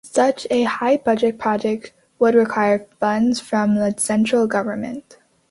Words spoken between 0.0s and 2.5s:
Such a high-budget project would